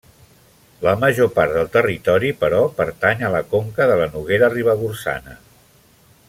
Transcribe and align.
La 0.85 0.93
major 1.01 1.27
part 1.35 1.53
del 1.57 1.69
territori 1.75 2.31
però 2.45 2.63
pertany 2.79 3.21
a 3.27 3.31
la 3.37 3.43
conca 3.53 3.89
de 3.93 3.99
la 4.01 4.09
Noguera 4.15 4.51
Ribagorçana. 4.57 5.37